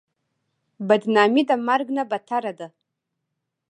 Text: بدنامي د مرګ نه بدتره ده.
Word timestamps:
بدنامي 0.87 1.43
د 1.49 1.51
مرګ 1.67 1.87
نه 1.97 2.03
بدتره 2.11 2.53
ده. 2.59 2.67